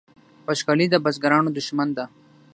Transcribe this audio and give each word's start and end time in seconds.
وچکالي 0.47 0.87
د 0.89 0.95
بزګرانو 1.03 1.53
دښمن 1.57 1.89
ده 1.97 2.05